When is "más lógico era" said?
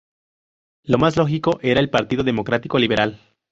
0.97-1.79